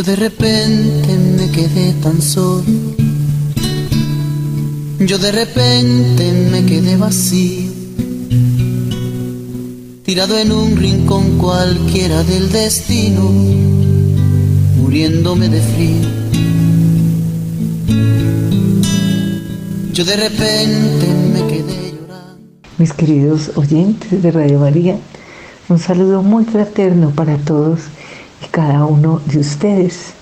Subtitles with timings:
[0.00, 2.64] Yo de repente me quedé tan solo.
[4.98, 7.70] Yo de repente me quedé vacío.
[10.02, 13.30] Tirado en un rincón cualquiera del destino,
[14.78, 16.08] muriéndome de frío.
[19.92, 22.38] Yo de repente me quedé llorando.
[22.78, 24.96] Mis queridos oyentes de Radio María,
[25.68, 27.80] un saludo muy fraterno para todos
[28.42, 30.14] y cada uno de ustedes.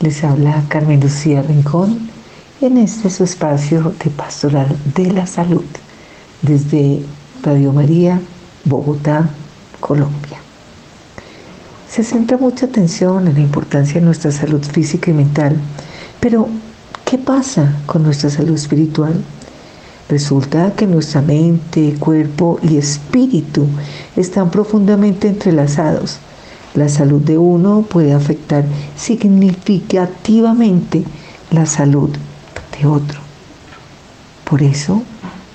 [0.00, 2.10] Les habla Carmen Lucía Rincón
[2.60, 5.64] en este su espacio de pastoral de la salud
[6.42, 7.02] desde
[7.42, 8.20] Radio María,
[8.64, 9.30] Bogotá,
[9.80, 10.38] Colombia.
[11.88, 15.56] Se centra mucha atención en la importancia de nuestra salud física y mental,
[16.20, 16.48] pero
[17.04, 19.22] ¿qué pasa con nuestra salud espiritual?
[20.08, 23.66] Resulta que nuestra mente, cuerpo y espíritu
[24.16, 26.18] están profundamente entrelazados
[26.74, 28.64] la salud de uno puede afectar
[28.96, 31.04] significativamente
[31.50, 32.10] la salud
[32.78, 33.20] de otro.
[34.48, 35.02] Por eso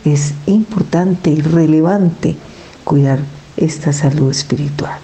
[0.06, 2.36] es importante y relevante
[2.84, 3.20] cuidar
[3.58, 5.00] esta salud espiritual.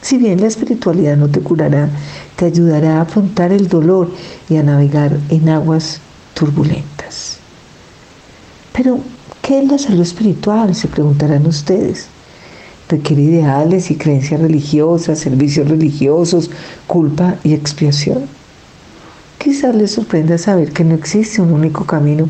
[0.00, 1.88] Si bien la espiritualidad no te curará,
[2.36, 4.10] te ayudará a afrontar el dolor
[4.50, 6.00] y a navegar en aguas
[6.34, 7.38] turbulentas.
[8.72, 8.98] Pero,
[9.40, 10.74] ¿qué es la salud espiritual?
[10.74, 12.08] Se preguntarán ustedes
[12.94, 16.50] requiere ideales y creencias religiosas, servicios religiosos,
[16.86, 18.26] culpa y expiación.
[19.38, 22.28] Quizás les sorprenda saber que no existe un único camino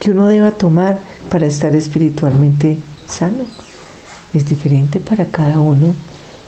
[0.00, 0.98] que uno deba tomar
[1.30, 3.44] para estar espiritualmente sano.
[4.32, 5.94] Es diferente para cada uno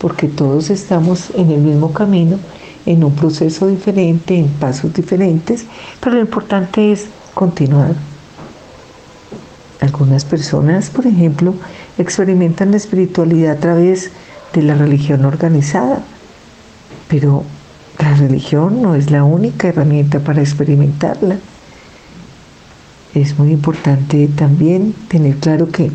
[0.01, 2.39] porque todos estamos en el mismo camino,
[2.87, 5.67] en un proceso diferente, en pasos diferentes,
[6.01, 7.95] pero lo importante es continuar.
[9.81, 11.55] Algunas personas, por ejemplo,
[12.01, 14.11] experimentan la espiritualidad a través
[14.55, 16.03] de la religión organizada,
[17.09, 17.45] pero
[17.99, 21.39] la religión no es la única herramienta para experimentarla.
[23.15, 25.91] Es muy importante también tener claro que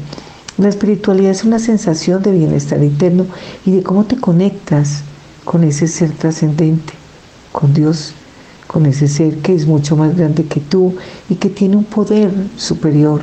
[0.58, 3.26] la espiritualidad es una sensación de bienestar interno
[3.66, 5.02] y de cómo te conectas
[5.44, 6.94] con ese ser trascendente,
[7.52, 8.14] con Dios,
[8.68, 10.96] con ese ser que es mucho más grande que tú
[11.30, 13.22] y que tiene un poder superior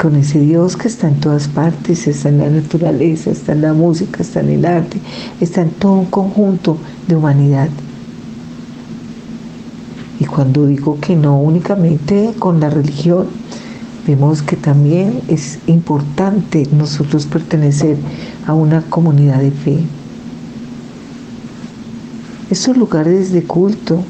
[0.00, 3.74] con ese Dios que está en todas partes, está en la naturaleza, está en la
[3.74, 4.98] música, está en el arte,
[5.42, 7.68] está en todo un conjunto de humanidad.
[10.18, 13.26] Y cuando digo que no únicamente con la religión,
[14.06, 17.98] vemos que también es importante nosotros pertenecer
[18.46, 19.78] a una comunidad de fe.
[22.50, 24.02] Estos lugares de culto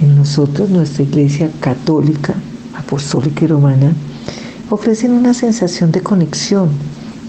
[0.00, 2.34] en nosotros, nuestra iglesia católica,
[2.76, 3.92] apostólica y romana,
[4.70, 6.68] ofrecen una sensación de conexión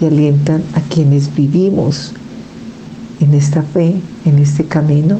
[0.01, 2.13] y alientan a quienes vivimos
[3.19, 5.19] en esta fe, en este camino,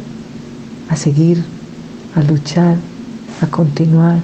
[0.89, 1.43] a seguir,
[2.15, 2.77] a luchar,
[3.41, 4.19] a continuar,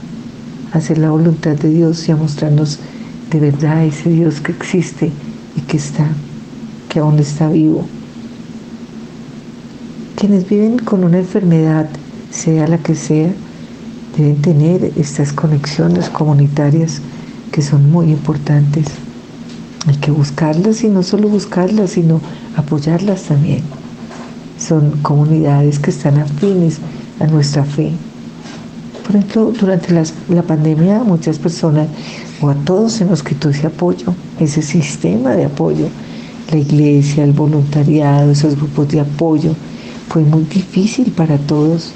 [0.73, 2.79] a hacer la voluntad de Dios y a mostrarnos
[3.31, 5.11] de verdad ese Dios que existe
[5.55, 6.07] y que está,
[6.89, 7.85] que aún está vivo.
[10.15, 11.89] Quienes viven con una enfermedad,
[12.31, 13.31] sea la que sea,
[14.17, 17.01] deben tener estas conexiones comunitarias
[17.55, 18.87] que son muy importantes.
[19.87, 22.19] Hay que buscarlas y no solo buscarlas, sino
[22.57, 23.61] apoyarlas también.
[24.59, 26.79] Son comunidades que están afines
[27.21, 27.93] a nuestra fe.
[29.07, 29.93] Por ejemplo, durante
[30.27, 31.87] la pandemia muchas personas
[32.41, 35.87] o a todos se nos quitó ese apoyo, ese sistema de apoyo.
[36.51, 39.55] La iglesia, el voluntariado, esos grupos de apoyo.
[40.09, 41.93] Fue muy difícil para todos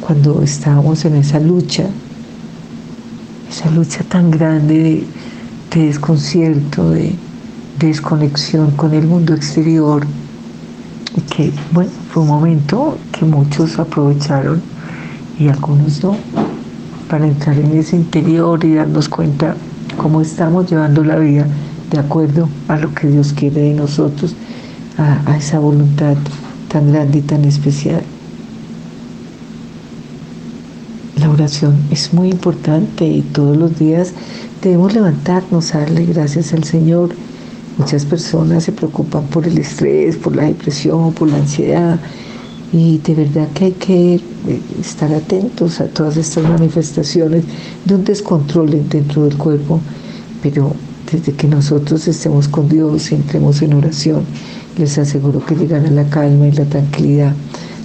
[0.00, 1.84] cuando estábamos en esa lucha
[3.52, 5.06] esa lucha tan grande
[5.70, 7.14] de, desconcierto, de,
[7.78, 10.06] desconexión con el mundo exterior,
[11.14, 14.62] y que, bueno, fue un momento que muchos aprovecharon
[15.38, 16.16] y algunos no,
[17.10, 19.54] para entrar en ese interior y darnos cuenta
[19.98, 21.46] cómo estamos llevando la vida
[21.90, 24.34] de acuerdo a lo que Dios quiere de nosotros,
[24.96, 26.14] a esa voluntad
[26.68, 28.02] tan grande y tan especial.
[31.21, 34.12] La oración es muy importante y todos los días
[34.62, 37.10] debemos levantarnos a darle gracias al Señor.
[37.78, 41.98] Muchas personas se preocupan por el estrés, por la depresión, por la ansiedad
[42.72, 44.20] y de verdad que hay que eh,
[44.80, 47.44] estar atentos a todas estas manifestaciones
[47.84, 49.80] de un descontrol dentro del cuerpo,
[50.42, 50.74] pero
[51.10, 54.24] desde que nosotros estemos con Dios y entremos en oración,
[54.78, 57.34] les aseguro que llegará la calma y la tranquilidad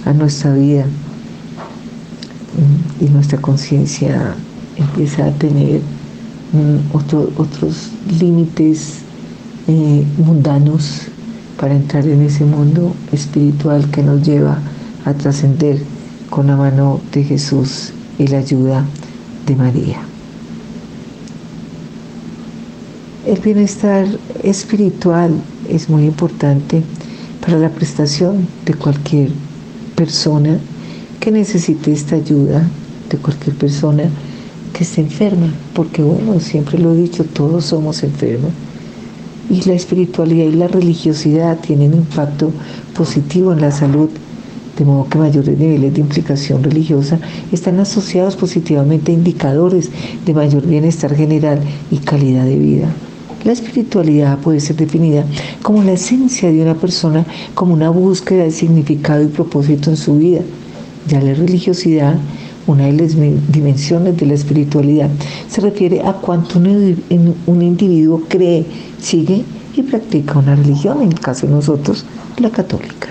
[0.04, 0.86] a nuestra vida
[3.00, 4.34] y nuestra conciencia
[4.76, 5.80] empieza a tener
[6.52, 7.90] mm, otros
[8.20, 9.00] límites
[9.66, 11.02] eh, mundanos
[11.58, 14.58] para entrar en ese mundo espiritual que nos lleva
[15.04, 15.82] a trascender
[16.30, 18.84] con la mano de Jesús y la ayuda
[19.46, 19.98] de María.
[23.26, 24.06] El bienestar
[24.42, 25.32] espiritual
[25.68, 26.82] es muy importante
[27.40, 29.30] para la prestación de cualquier
[29.96, 30.58] persona
[31.20, 32.66] que necesite esta ayuda,
[33.10, 34.04] de cualquier persona
[34.72, 38.50] que esté enferma, porque bueno, siempre lo he dicho, todos somos enfermos.
[39.50, 42.50] Y la espiritualidad y la religiosidad tienen impacto
[42.94, 44.10] positivo en la salud,
[44.76, 47.18] de modo que mayores niveles de implicación religiosa
[47.50, 49.90] están asociados positivamente a indicadores
[50.24, 52.88] de mayor bienestar general y calidad de vida.
[53.44, 55.24] La espiritualidad puede ser definida
[55.62, 60.16] como la esencia de una persona, como una búsqueda de significado y propósito en su
[60.16, 60.40] vida.
[61.08, 62.18] Ya la religiosidad,
[62.68, 63.16] una de las
[63.50, 65.10] dimensiones de la espiritualidad,
[65.48, 68.64] se refiere a cuánto un individuo cree,
[69.00, 69.42] sigue
[69.74, 72.04] y practica una religión, en el caso de nosotros,
[72.38, 73.08] la católica.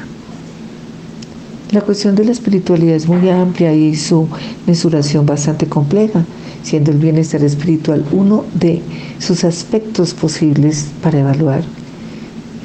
[1.71, 4.29] La cuestión de la espiritualidad es muy amplia y su
[4.65, 6.23] mesuración bastante compleja
[6.67, 8.81] siendo el bienestar espiritual uno de
[9.19, 11.63] sus aspectos posibles para evaluar.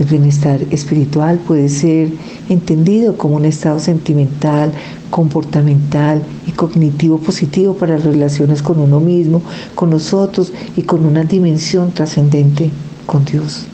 [0.02, 2.08] El bienestar espiritual puede ser
[2.48, 4.72] entendido como un estado sentimental,
[5.10, 9.42] comportamental y cognitivo positivo para las relaciones con uno mismo,
[9.76, 12.72] con nosotros y con una dimensión trascendente
[13.06, 13.66] con Dios,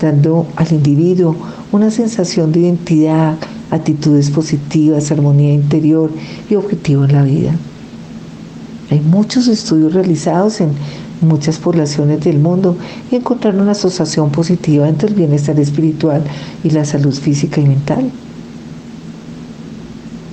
[0.00, 1.36] dando al individuo
[1.72, 3.36] una sensación de identidad,
[3.70, 6.10] actitudes positivas, armonía interior
[6.48, 7.54] y objetivo en la vida.
[8.90, 10.70] Hay muchos estudios realizados en
[11.20, 12.76] muchas poblaciones del mundo
[13.10, 16.22] y encontraron una asociación positiva entre el bienestar espiritual
[16.62, 18.10] y la salud física y mental.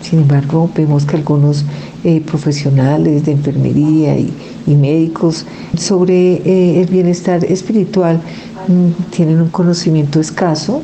[0.02, 1.64] Sin embargo, vemos que algunos
[2.04, 4.34] eh, profesionales de enfermería y,
[4.68, 5.46] médicos
[5.78, 8.22] sobre eh, el bienestar espiritual
[8.68, 10.82] mm, tienen un conocimiento escaso,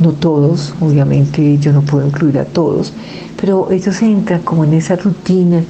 [0.00, 2.92] no todos, obviamente yo no puedo incluir a todos,
[3.40, 5.60] pero ellos entran como en esa rutina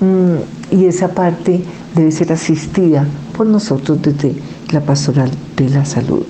[0.00, 1.62] mm, y esa parte
[1.94, 3.06] debe ser asistida
[3.36, 4.34] por nosotros desde
[4.72, 6.26] la pastoral de la salud,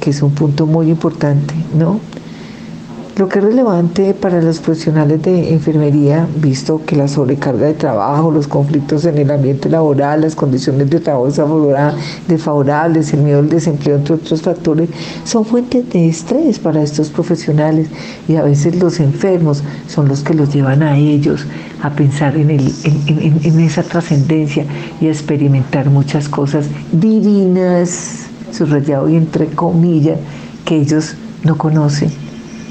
[0.00, 2.00] que es un punto muy importante, ¿no?
[3.18, 8.30] Lo que es relevante para los profesionales de enfermería, visto que la sobrecarga de trabajo,
[8.30, 11.26] los conflictos en el ambiente laboral, las condiciones de trabajo
[12.28, 14.90] desfavorables, el miedo al desempleo, entre otros factores,
[15.24, 17.88] son fuentes de estrés para estos profesionales.
[18.28, 21.46] Y a veces los enfermos son los que los llevan a ellos
[21.80, 22.70] a pensar en, el,
[23.06, 24.66] en esa trascendencia
[25.00, 30.18] y a experimentar muchas cosas divinas, subrayado y entre comillas,
[30.66, 31.14] que ellos
[31.44, 32.25] no conocen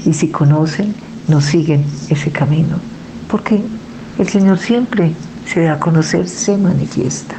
[0.06, 0.94] y si conocen,
[1.28, 2.76] no siguen ese camino.
[3.28, 3.60] Porque
[4.18, 5.12] el Señor siempre
[5.52, 7.34] se da a conocer, se manifiesta.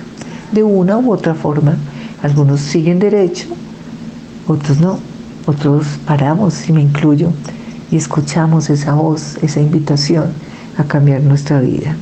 [0.51, 1.77] De una u otra forma,
[2.21, 3.47] algunos siguen derecho,
[4.47, 4.99] otros no,
[5.45, 7.31] otros paramos, y me incluyo,
[7.89, 10.25] y escuchamos esa voz, esa invitación
[10.77, 11.95] a cambiar nuestra vida.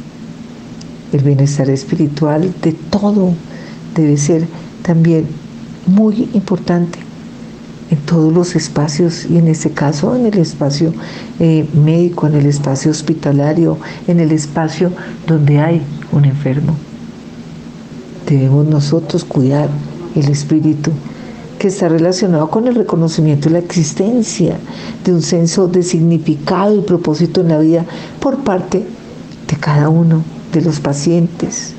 [1.13, 3.33] El bienestar espiritual de todo
[3.95, 4.47] debe ser
[4.81, 5.27] también
[5.85, 7.04] muy importante
[7.91, 10.93] en todos los espacios y en este caso en el espacio
[11.39, 13.77] eh, médico, en el espacio hospitalario,
[14.07, 14.91] en el espacio
[15.27, 16.75] donde hay un enfermo.
[18.27, 19.69] Debemos nosotros cuidar
[20.15, 20.91] el espíritu
[21.59, 24.57] que está relacionado con el reconocimiento de la existencia
[25.03, 27.85] de un senso de significado y propósito en la vida
[28.19, 28.83] por parte
[29.47, 31.75] de cada uno de los pacientes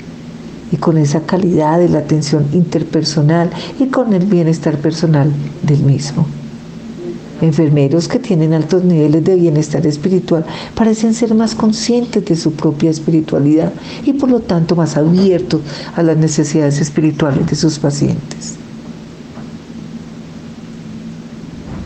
[0.72, 5.32] y con esa calidad de la atención interpersonal y con el bienestar personal
[5.62, 6.26] del mismo.
[7.40, 12.90] Enfermeros que tienen altos niveles de bienestar espiritual parecen ser más conscientes de su propia
[12.90, 13.72] espiritualidad
[14.04, 15.60] y por lo tanto más abiertos
[15.94, 18.54] a las necesidades espirituales de sus pacientes.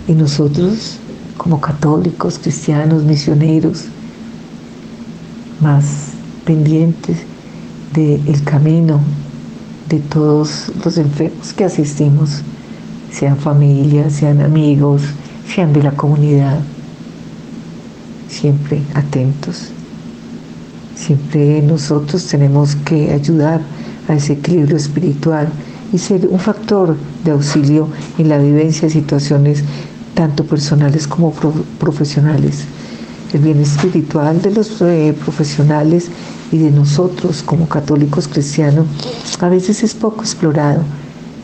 [0.06, 0.99] Y nosotros,
[1.37, 3.87] como católicos, cristianos, misioneros,
[5.60, 5.84] más
[6.44, 7.18] pendientes
[7.94, 9.00] del camino
[9.88, 12.42] de todos los enfermos que asistimos,
[13.11, 15.02] sean familias, sean amigos,
[15.52, 16.61] sean de la comunidad,
[18.28, 19.70] siempre atentos.
[20.94, 23.61] Siempre nosotros tenemos que ayudar
[24.09, 25.49] a ese equilibrio espiritual
[25.92, 29.64] y ser un factor de auxilio en la vivencia de situaciones
[30.14, 31.32] tanto personales como
[31.78, 32.64] profesionales.
[33.32, 36.11] El bien espiritual de los eh, profesionales
[36.52, 38.87] y de nosotros como católicos cristianos
[39.40, 40.83] a veces es poco explorado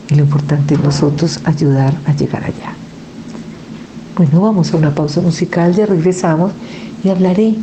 [0.09, 2.73] y lo importante es nosotros ayudar a llegar allá.
[4.15, 6.51] Bueno, vamos a una pausa musical, ya regresamos
[7.03, 7.55] y hablaré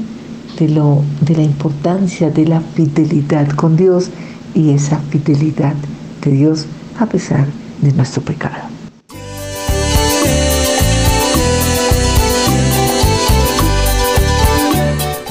[0.58, 4.10] de, lo, de la importancia de la fidelidad con Dios
[4.54, 5.74] y esa fidelidad
[6.22, 6.66] de Dios
[6.98, 7.46] a pesar
[7.80, 8.83] de nuestro pecado.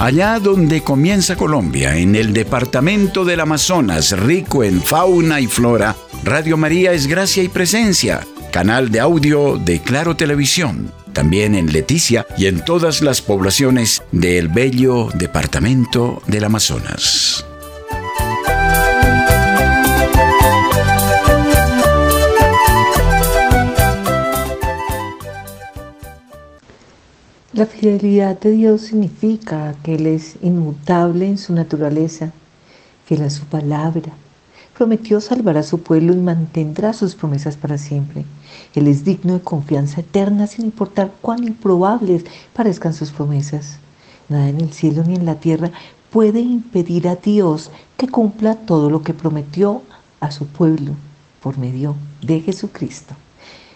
[0.03, 5.95] Allá donde comienza Colombia, en el departamento del Amazonas, rico en fauna y flora,
[6.25, 12.27] Radio María es gracia y presencia, canal de audio de Claro Televisión, también en Leticia
[12.38, 17.45] y en todas las poblaciones del bello departamento del Amazonas.
[27.53, 32.31] La fidelidad de Dios significa que Él es inmutable en su naturaleza,
[33.05, 34.12] fiel a su palabra.
[34.75, 38.25] Prometió salvar a su pueblo y mantendrá sus promesas para siempre.
[38.74, 43.77] Él es digno de confianza eterna sin importar cuán improbables parezcan sus promesas.
[44.29, 45.72] Nada en el cielo ni en la tierra
[46.10, 49.83] puede impedir a Dios que cumpla todo lo que prometió
[50.22, 50.93] a su pueblo
[51.39, 53.13] por medio de Jesucristo.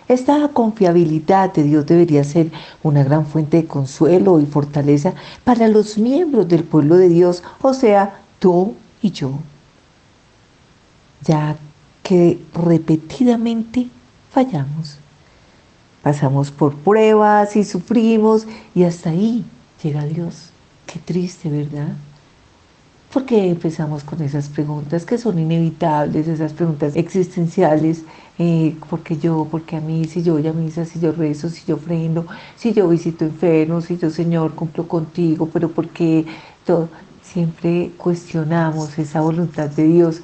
[0.07, 2.49] Esta confiabilidad de Dios debería ser
[2.81, 7.73] una gran fuente de consuelo y fortaleza para los miembros del pueblo de Dios, o
[7.73, 9.39] sea, tú y yo,
[11.21, 11.57] ya
[12.03, 13.87] que repetidamente
[14.29, 14.97] fallamos.
[16.01, 19.43] Pasamos por pruebas y sufrimos y hasta ahí
[19.83, 20.51] llega Dios.
[20.85, 21.89] Qué triste, ¿verdad?
[23.13, 28.03] Porque empezamos con esas preguntas que son inevitables, esas preguntas existenciales
[28.39, 31.65] eh, porque yo, porque a mí, si yo voy a misa, si yo rezo, si
[31.65, 36.25] yo ofrendo, si yo visito enfermos, si yo, Señor, cumplo contigo, pero porque
[36.65, 36.89] todo,
[37.23, 40.21] siempre cuestionamos esa voluntad de Dios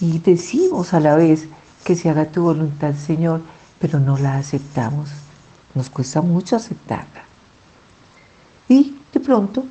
[0.00, 1.48] y decimos a la vez
[1.84, 3.40] que se haga tu voluntad, Señor,
[3.80, 5.10] pero no la aceptamos.
[5.74, 7.24] Nos cuesta mucho aceptarla.
[8.68, 9.64] Y de pronto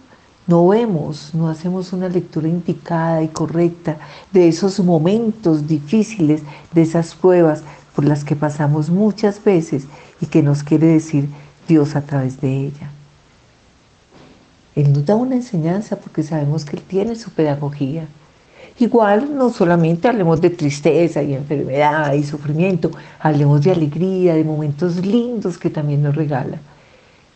[0.47, 3.97] no vemos, no hacemos una lectura indicada y correcta
[4.31, 7.63] de esos momentos difíciles, de esas pruebas,
[7.95, 9.85] por las que pasamos muchas veces
[10.21, 11.29] y que nos quiere decir
[11.67, 12.91] Dios a través de ella.
[14.75, 18.07] Él nos da una enseñanza porque sabemos que Él tiene su pedagogía.
[18.77, 24.97] Igual no solamente hablemos de tristeza y enfermedad y sufrimiento, hablemos de alegría, de momentos
[24.97, 26.59] lindos que también nos regala.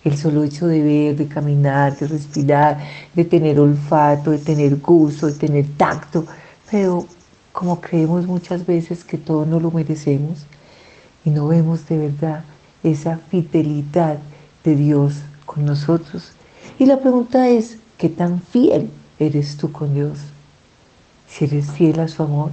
[0.03, 2.79] El solo hecho de ver, de caminar, de respirar,
[3.13, 6.25] de tener olfato, de tener gusto, de tener tacto,
[6.71, 7.05] pero
[7.51, 10.45] como creemos muchas veces que todo no lo merecemos
[11.25, 12.43] y no vemos de verdad
[12.83, 14.19] esa fidelidad
[14.63, 15.15] de Dios
[15.45, 16.31] con nosotros.
[16.77, 18.89] Y la pregunta es, ¿qué tan fiel
[19.19, 20.19] eres tú con Dios?
[21.27, 22.51] Si eres fiel a su amor,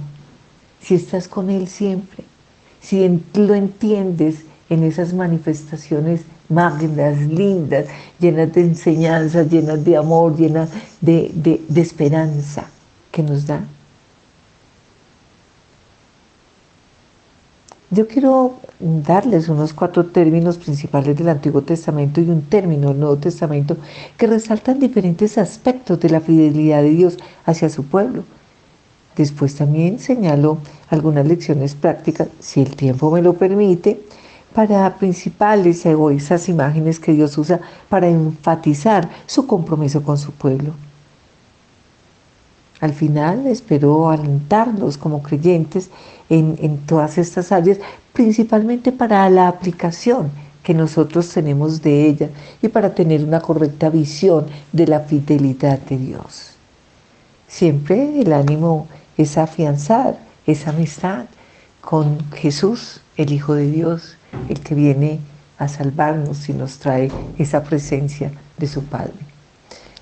[0.81, 2.23] si estás con Él siempre,
[2.81, 7.85] si lo entiendes en esas manifestaciones magnas, lindas,
[8.19, 10.69] llenas de enseñanzas, llenas de amor, llenas
[11.01, 11.31] de,
[11.67, 12.69] de esperanza
[13.11, 13.61] que nos da.
[17.89, 23.15] Yo quiero darles unos cuatro términos principales del Antiguo Testamento y un término del Nuevo
[23.15, 23.77] Testamento
[24.17, 28.25] que resaltan diferentes aspectos de la fidelidad de Dios hacia su pueblo.
[29.15, 30.57] Después también señalo
[30.89, 34.01] algunas lecciones prácticas, si el tiempo me lo permite,
[34.53, 40.73] para principales o esas imágenes que Dios usa para enfatizar su compromiso con su pueblo.
[42.79, 45.89] Al final espero alentarnos como creyentes
[46.29, 47.79] en, todas estas áreas,
[48.13, 50.29] principalmente para la aplicación
[50.61, 52.29] que nosotros tenemos de ella
[52.61, 56.51] y para tener una correcta visión de la fidelidad de Dios.
[57.47, 58.87] Siempre el ánimo
[59.17, 61.25] es afianzar esa amistad
[61.81, 64.16] con Jesús, el Hijo de Dios,
[64.49, 65.19] el que viene
[65.57, 69.13] a salvarnos y nos trae esa presencia de su Padre.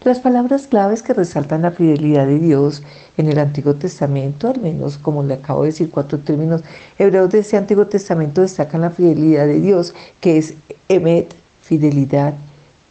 [0.06, 2.84] Las palabras claves que resaltan la fidelidad de Dios
[3.18, 6.62] en el Antiguo Testamento, al menos como le acabo de decir, cuatro términos
[7.00, 10.54] hebreos de ese Antiguo Testamento destacan la fidelidad de Dios, que es
[10.90, 12.36] emet, fidelidad,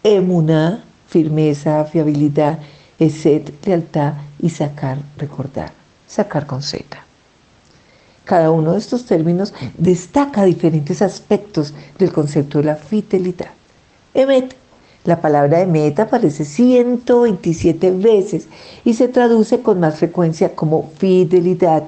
[0.02, 2.58] emuná, firmeza, fiabilidad,
[2.98, 5.70] eset, lealtad y sacar, recordar,
[6.08, 7.03] sacar con Z.
[8.24, 13.50] Cada uno de estos términos destaca diferentes aspectos del concepto de la fidelidad.
[14.14, 14.56] Emet
[15.04, 18.48] la palabra de meta aparece 127 veces
[18.86, 21.84] y se traduce con más frecuencia como fidelidad.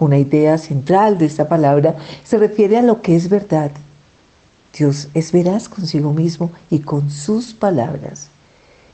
[0.00, 3.70] Una idea central de esta palabra se refiere a lo que es verdad.
[4.76, 8.30] Dios es veraz consigo mismo y con sus palabras.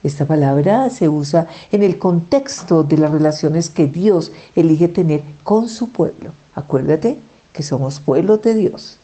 [0.03, 5.71] Esta palabra se usa en el contexto de las relaciones que Dios elige tener con
[5.71, 6.33] su pueblo.
[6.55, 7.19] Acuérdate
[7.53, 8.99] que somos pueblo de Dios.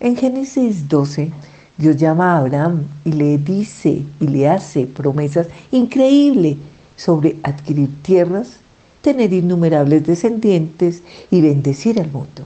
[0.00, 1.32] En Génesis 12
[1.76, 6.56] Dios llama a Abraham y le dice y le hace promesas increíbles
[6.96, 8.58] sobre adquirir tierras,
[9.02, 12.44] tener innumerables descendientes y bendecir al mundo.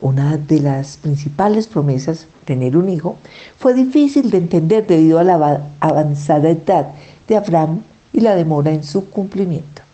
[0.00, 3.16] Una de las principales promesas, tener un hijo,
[3.58, 6.94] fue difícil de entender debido a la avanzada edad
[7.28, 9.85] de Abraham y la demora en su cumplimiento.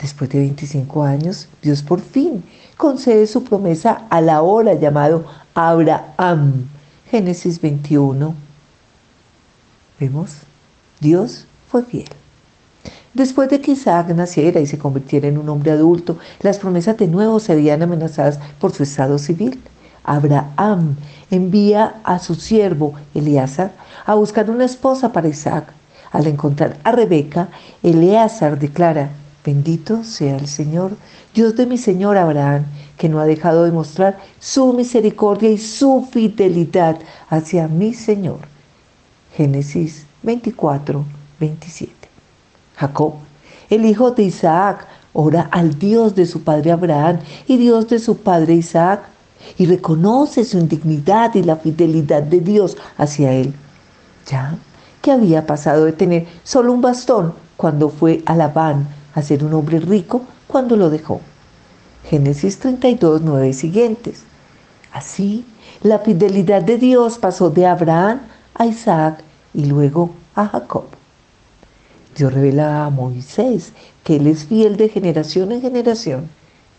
[0.00, 2.42] Después de 25 años, Dios por fin
[2.76, 6.68] concede su promesa a la hora llamado Abraham.
[7.10, 8.34] Génesis 21.
[9.98, 10.36] ¿Vemos?
[11.00, 12.08] Dios fue fiel.
[13.12, 17.08] Después de que Isaac naciera y se convirtiera en un hombre adulto, las promesas de
[17.08, 19.60] nuevo se veían amenazadas por su estado civil.
[20.04, 20.96] Abraham
[21.30, 23.72] envía a su siervo Eleazar
[24.06, 25.72] a buscar una esposa para Isaac.
[26.12, 27.48] Al encontrar a Rebeca,
[27.82, 29.10] Eleazar declara,
[29.44, 30.96] Bendito sea el Señor,
[31.34, 32.66] Dios de mi Señor Abraham,
[32.98, 36.98] que no ha dejado de mostrar su misericordia y su fidelidad
[37.30, 38.40] hacia mi Señor.
[39.34, 41.04] Génesis 24,
[41.38, 41.92] 27.
[42.76, 43.14] Jacob,
[43.70, 48.18] el hijo de Isaac, ora al Dios de su padre Abraham y Dios de su
[48.18, 49.04] padre Isaac,
[49.56, 53.54] y reconoce su indignidad y la fidelidad de Dios hacia él.
[54.26, 54.58] Ya
[55.00, 59.54] que había pasado de tener solo un bastón cuando fue a Labán a ser un
[59.54, 61.20] hombre rico cuando lo dejó.
[62.08, 64.24] Génesis 32, 9 siguientes.
[64.92, 65.44] Así,
[65.82, 68.20] la fidelidad de Dios pasó de Abraham
[68.54, 69.22] a Isaac
[69.54, 70.84] y luego a Jacob.
[72.16, 76.28] Dios revela a Moisés que Él es fiel de generación en generación.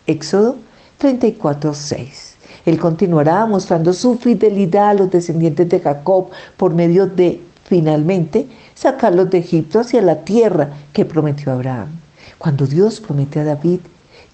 [0.06, 0.56] Éxodo
[0.98, 2.36] 34, 6.
[2.66, 9.30] Él continuará mostrando su fidelidad a los descendientes de Jacob por medio de, finalmente, sacarlos
[9.30, 12.01] de Egipto hacia la tierra que prometió Abraham.
[12.42, 13.78] Cuando Dios promete a David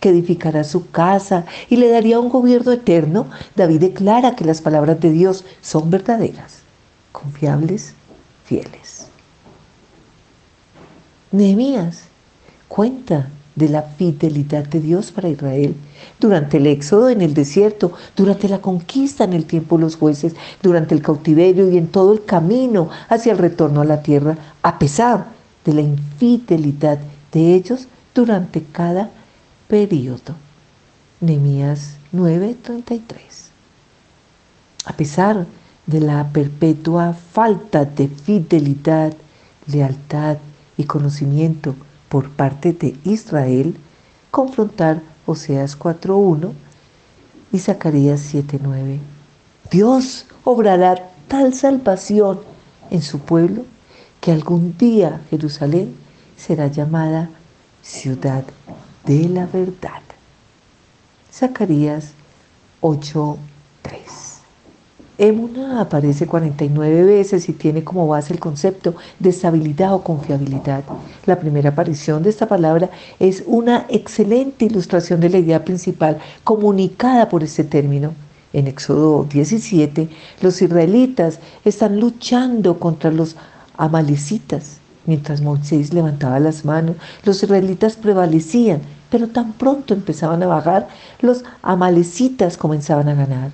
[0.01, 4.99] que edificará su casa y le daría un gobierno eterno, David declara que las palabras
[4.99, 6.61] de Dios son verdaderas,
[7.13, 7.93] confiables,
[8.47, 9.09] fieles.
[11.33, 12.05] Nehemías
[12.67, 15.77] cuenta de la fidelidad de Dios para Israel
[16.19, 20.35] durante el éxodo en el desierto, durante la conquista en el tiempo de los jueces,
[20.63, 24.79] durante el cautiverio y en todo el camino hacia el retorno a la tierra, a
[24.79, 25.27] pesar
[25.67, 27.01] de la infidelidad
[27.33, 29.11] de ellos durante cada
[29.69, 30.35] periodo.
[31.21, 33.51] Nehemías 9:33.
[34.85, 35.47] A pesar
[35.87, 39.13] de la perpetua falta de fidelidad,
[39.67, 40.39] lealtad
[40.77, 41.75] y conocimiento
[42.09, 43.77] por parte de Israel,
[44.31, 46.53] confrontar Oseas 4:1
[47.53, 49.01] y Zacarías 7:9.
[49.71, 52.41] Dios obrará tal salvación
[52.91, 53.65] en su pueblo
[54.21, 55.95] que algún día Jerusalén
[56.37, 57.31] será llamada
[57.89, 58.45] ciudad
[59.07, 60.03] de la verdad.
[61.33, 62.13] Zacarías
[62.83, 63.39] 8:3.
[65.17, 70.85] Emuna aparece 49 veces y tiene como base el concepto de estabilidad o confiabilidad.
[71.27, 77.29] La primera aparición de esta palabra es una excelente ilustración de la idea principal comunicada
[77.29, 78.13] por este término.
[78.53, 80.09] En Éxodo 17,
[80.41, 83.35] los israelitas están luchando contra los
[83.77, 90.89] amalecitas Mientras Moisés levantaba las manos, los israelitas prevalecían, pero tan pronto empezaban a bajar,
[91.21, 93.51] los amalecitas comenzaban a ganar.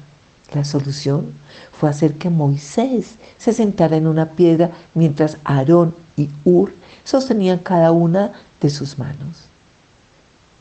[0.53, 1.33] La solución
[1.73, 6.73] fue hacer que Moisés se sentara en una piedra mientras Aarón y Ur
[7.05, 9.45] sostenían cada una de sus manos.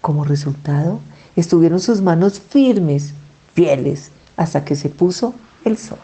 [0.01, 0.99] Como resultado,
[1.35, 3.13] estuvieron sus manos firmes,
[3.53, 5.99] fieles, hasta que se puso el sol.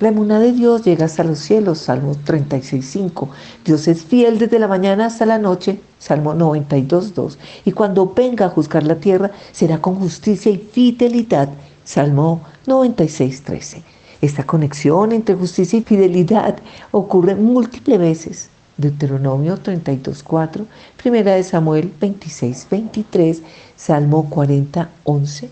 [0.00, 3.28] La emuná de Dios llega hasta los cielos, Salmo 36.5.
[3.66, 7.36] Dios es fiel desde la mañana hasta la noche, Salmo 92.2.
[7.66, 11.50] Y cuando venga a juzgar la tierra, será con justicia y fidelidad,
[11.84, 13.82] Salmo 96.13.
[14.22, 16.56] Esta conexión entre justicia y fidelidad
[16.92, 18.48] ocurre múltiples veces.
[18.78, 20.64] Deuteronomio 32.4,
[20.96, 23.42] Primera de Samuel 26.23,
[23.76, 25.48] Salmo 40.11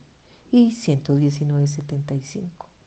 [0.50, 2.77] y 119.75.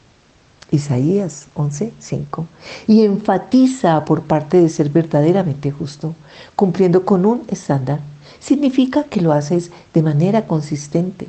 [0.72, 2.46] Isaías 11:5,
[2.88, 6.16] y enfatiza por parte de ser verdaderamente justo,
[6.56, 8.00] cumpliendo con un estándar.
[8.40, 11.28] Significa que lo haces de manera consistente,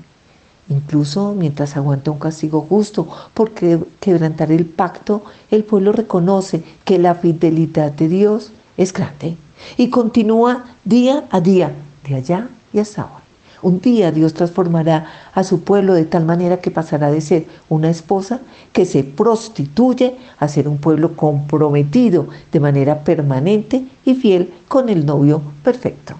[0.68, 7.16] incluso mientras aguanta un castigo justo, porque quebrantar el pacto, el pueblo reconoce que la
[7.16, 9.37] fidelidad de Dios es grande
[9.76, 11.72] y continúa día a día,
[12.09, 13.21] de allá y hasta ahora.
[13.62, 17.90] Un día Dios transformará a su pueblo de tal manera que pasará de ser una
[17.90, 18.40] esposa
[18.72, 25.07] que se prostituye a ser un pueblo comprometido de manera permanente y fiel con el
[25.07, 26.16] novio perfecto.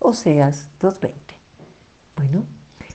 [0.00, 1.14] Oseas 2.20.
[2.16, 2.44] Bueno,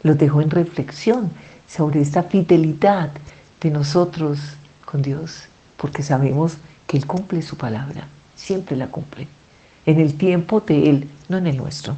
[0.04, 1.32] los dejo en reflexión
[1.68, 3.10] sobre esta fidelidad
[3.62, 4.40] de nosotros
[4.86, 5.44] con Dios,
[5.78, 9.28] porque sabemos que Él cumple su palabra, siempre la cumple,
[9.88, 11.96] en el tiempo de Él, no en el nuestro.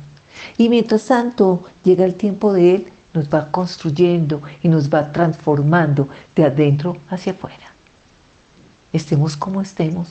[0.58, 6.08] Y mientras tanto llega el tiempo de Él, nos va construyendo y nos va transformando
[6.36, 7.72] de adentro hacia afuera.
[8.92, 10.10] Estemos como estemos,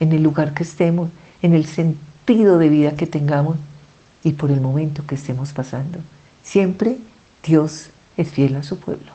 [0.00, 1.10] en el lugar que estemos,
[1.42, 3.56] en el sentido de vida que tengamos
[4.22, 5.98] y por el momento que estemos pasando.
[6.42, 6.98] Siempre
[7.44, 9.12] Dios es fiel a su pueblo.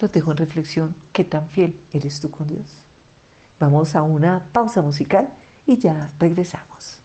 [0.00, 2.78] Lo dejo en reflexión, ¿qué tan fiel eres tú con Dios?
[3.60, 5.28] Vamos a una pausa musical
[5.66, 7.01] y ya regresamos.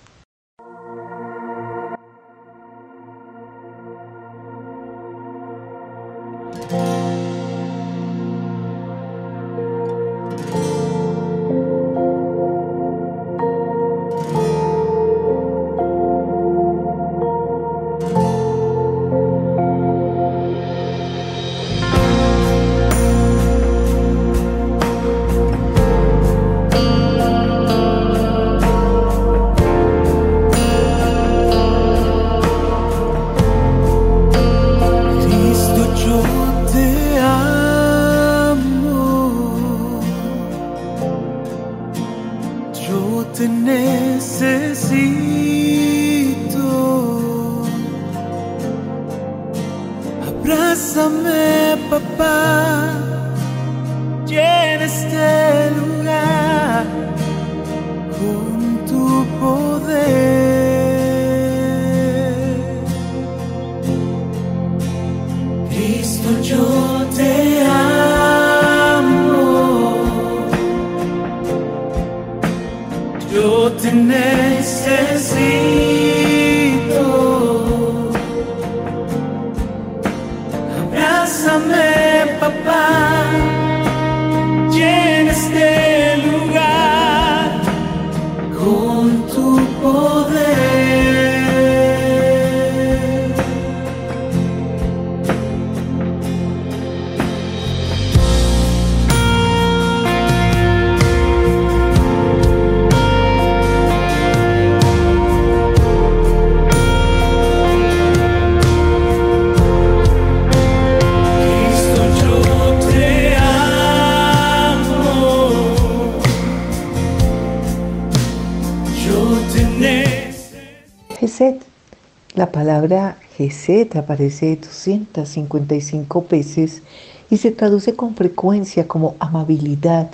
[123.95, 126.81] Aparece 255 veces
[127.29, 130.09] y se traduce con frecuencia como amabilidad,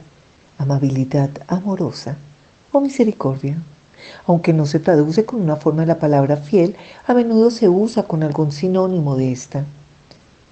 [0.57, 2.17] amabilidad amorosa
[2.71, 3.57] o misericordia.
[4.27, 6.75] Aunque no se traduce con una forma de la palabra fiel,
[7.07, 9.65] a menudo se usa con algún sinónimo de esta.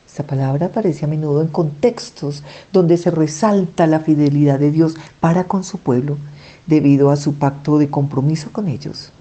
[0.07, 5.45] Esta palabra aparece a menudo en contextos donde se resalta la fidelidad de Dios para
[5.45, 6.17] con su pueblo,
[6.67, 9.11] debido a su pacto de compromiso con ellos.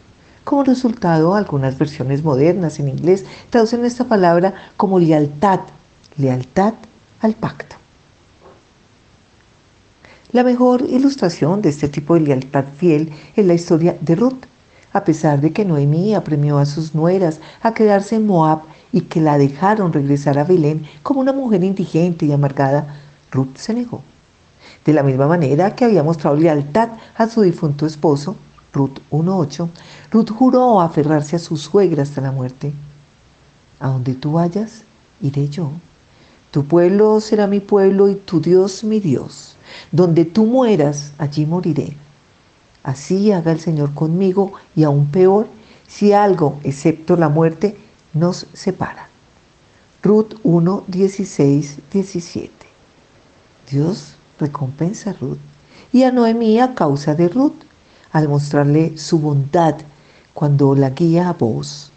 [0.44, 5.60] Como resultado, algunas versiones modernas en inglés traducen esta palabra como lealtad,
[6.16, 6.74] lealtad
[7.20, 7.76] al pacto.
[10.32, 14.44] La mejor ilustración de este tipo de lealtad fiel es la historia de Ruth.
[14.92, 18.60] A pesar de que Noemí apremió a sus nueras a quedarse en Moab
[18.92, 23.00] y que la dejaron regresar a Belén como una mujer indigente y amargada,
[23.30, 24.02] Ruth se negó.
[24.84, 28.36] De la misma manera que había mostrado lealtad a su difunto esposo,
[28.72, 29.68] Ruth 1.8,
[30.10, 32.72] Ruth juró aferrarse a su suegra hasta la muerte.
[33.78, 34.82] A donde tú vayas,
[35.20, 35.70] iré yo.
[36.50, 39.56] Tu pueblo será mi pueblo y tu Dios mi Dios.
[39.92, 41.96] Donde tú mueras, allí moriré.
[42.82, 45.46] Así haga el Señor conmigo y aún peor,
[45.86, 47.76] si algo, excepto la muerte,
[48.12, 49.08] nos separa.
[50.02, 52.50] Ruth 1, 16, 17.
[53.70, 55.38] Dios recompensa a Ruth
[55.92, 57.62] y a Noemí a causa de Ruth,
[58.10, 59.76] al mostrarle su bondad
[60.34, 61.90] cuando la guía a vos.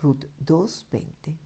[0.00, 1.36] Ruth 2.20.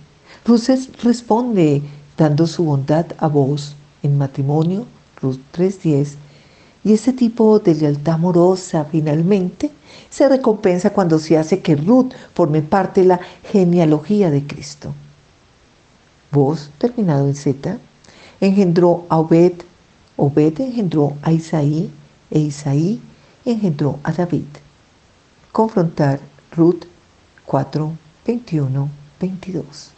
[0.47, 0.69] Ruth
[1.03, 1.83] responde
[2.17, 4.87] dando su bondad a vos en matrimonio,
[5.21, 6.15] Ruth 3.10.
[6.85, 9.71] Y ese tipo de lealtad amorosa finalmente
[10.11, 14.93] se recompensa cuando se hace que Ruth forme parte de la genealogía de Cristo.
[16.31, 17.79] Vos, terminado en Z,
[18.41, 19.55] engendró a Obed,
[20.17, 21.91] Obed engendró a Isaí,
[22.31, 23.01] e Isaí
[23.45, 24.64] engendró a David
[25.55, 26.19] confrontar
[26.57, 26.83] Ruth
[27.47, 27.93] 4,
[28.27, 28.89] 21,
[29.21, 29.93] 22.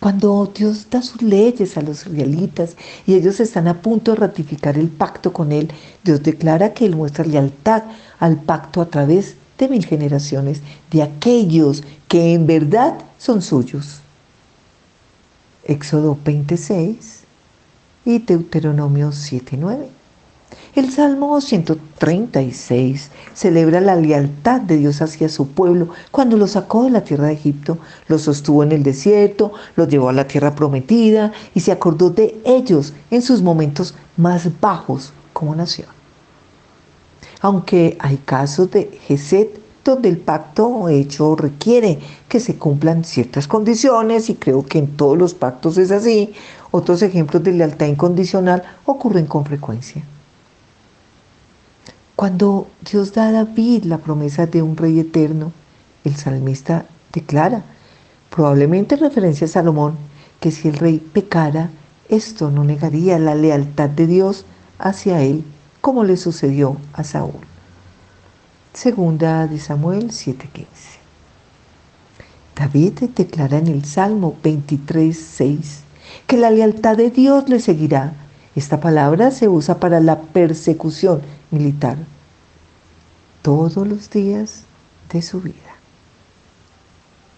[0.00, 2.74] Cuando Dios da sus leyes a los israelitas
[3.06, 5.70] y ellos están a punto de ratificar el pacto con Él,
[6.02, 7.82] Dios declara que Él muestra lealtad
[8.18, 14.00] al pacto a través de mil generaciones de aquellos que en verdad son suyos.
[15.64, 17.24] Éxodo 26
[18.06, 19.99] y Deuteronomio 7, 9.
[20.74, 26.90] El Salmo 136 celebra la lealtad de Dios hacia su pueblo cuando los sacó de
[26.90, 31.32] la tierra de Egipto, los sostuvo en el desierto, los llevó a la tierra prometida
[31.54, 35.88] y se acordó de ellos en sus momentos más bajos como nación.
[37.40, 44.30] Aunque hay casos de Geset donde el pacto hecho requiere que se cumplan ciertas condiciones
[44.30, 46.32] y creo que en todos los pactos es así.
[46.70, 50.04] Otros ejemplos de lealtad incondicional ocurren con frecuencia.
[52.20, 55.52] Cuando Dios da a David la promesa de un rey eterno,
[56.04, 57.64] el salmista declara,
[58.28, 59.96] probablemente en referencia a Salomón,
[60.38, 61.70] que si el rey pecara,
[62.10, 64.44] esto no negaría la lealtad de Dios
[64.78, 65.44] hacia él,
[65.80, 67.40] como le sucedió a Saúl.
[68.74, 70.66] Segunda de Samuel 7:15.
[72.54, 75.84] David declara en el Salmo 23:6
[76.26, 78.12] que la lealtad de Dios le seguirá.
[78.60, 81.96] Esta palabra se usa para la persecución militar
[83.40, 84.64] todos los días
[85.10, 85.72] de su vida.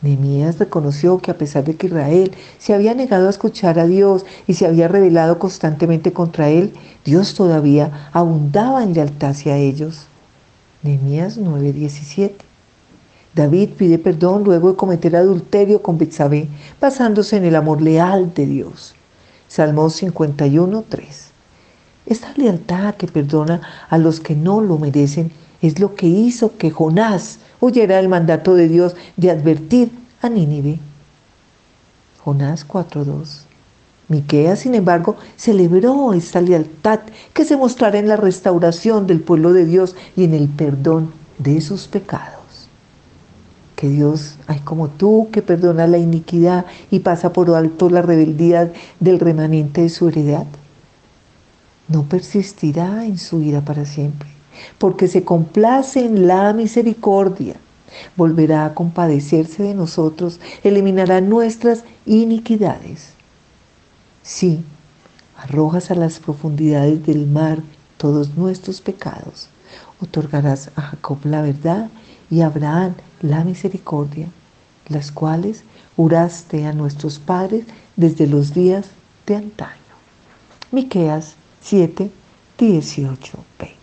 [0.00, 4.26] Nehemías reconoció que a pesar de que Israel se había negado a escuchar a Dios
[4.48, 6.72] y se había rebelado constantemente contra él,
[7.04, 10.08] Dios todavía abundaba en lealtad hacia ellos.
[10.82, 12.32] Nehemías 9:17.
[13.32, 16.48] David pide perdón luego de cometer adulterio con Betsabé,
[16.80, 18.96] basándose en el amor leal de Dios.
[19.52, 21.30] Salmos 51:3.
[22.06, 23.60] Esta lealtad que perdona
[23.90, 28.54] a los que no lo merecen es lo que hizo que Jonás huyera del mandato
[28.54, 29.90] de Dios de advertir
[30.22, 30.78] a Nínive.
[32.24, 33.42] Jonás 4.2.
[34.08, 37.00] Miqueas, sin embargo, celebró esta lealtad
[37.34, 41.60] que se mostrará en la restauración del pueblo de Dios y en el perdón de
[41.60, 42.41] sus pecados.
[43.82, 48.72] Que Dios hay como tú que perdona la iniquidad y pasa por alto la rebeldía
[49.00, 50.46] del remanente de su heredad.
[51.88, 54.28] No persistirá en su ira para siempre
[54.78, 57.56] porque se complace en la misericordia.
[58.16, 63.14] Volverá a compadecerse de nosotros, eliminará nuestras iniquidades.
[64.22, 64.62] Sí,
[65.36, 67.64] arrojas a las profundidades del mar
[67.96, 69.48] todos nuestros pecados.
[70.00, 71.90] Otorgarás a Jacob la verdad
[72.30, 74.28] y a Abraham la misericordia,
[74.88, 75.64] las cuales
[75.96, 77.64] juraste a nuestros padres
[77.96, 78.86] desde los días
[79.26, 79.72] de antaño.
[80.70, 82.10] Miqueas 7,
[82.58, 83.76] 18, 20.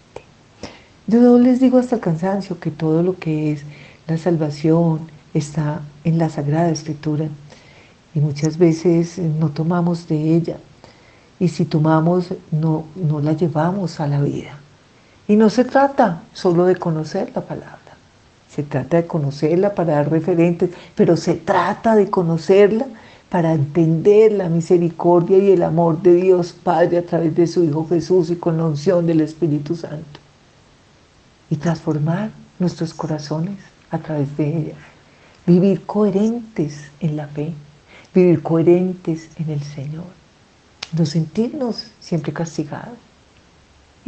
[1.08, 3.64] Yo les digo hasta el cansancio que todo lo que es
[4.08, 7.30] la salvación está en la Sagrada Escritura
[8.14, 10.58] y muchas veces no tomamos de ella
[11.40, 14.59] y si tomamos no, no la llevamos a la vida.
[15.30, 17.78] Y no se trata solo de conocer la palabra,
[18.50, 22.88] se trata de conocerla para dar referentes, pero se trata de conocerla
[23.30, 27.88] para entender la misericordia y el amor de Dios Padre a través de su Hijo
[27.88, 30.20] Jesús y con la unción del Espíritu Santo
[31.52, 33.60] y transformar nuestros corazones
[33.92, 34.76] a través de ella.
[35.46, 37.54] Vivir coherentes en la fe,
[38.16, 40.06] vivir coherentes en el Señor.
[40.98, 42.98] No sentirnos siempre castigados.